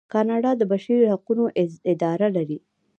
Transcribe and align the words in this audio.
کاناډا 0.13 0.51
د 0.57 0.61
بشري 0.71 1.05
حقونو 1.13 1.43
اداره 1.93 2.27
لري. 2.35 2.57